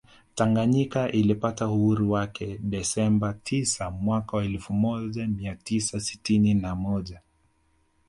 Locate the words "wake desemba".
2.11-3.33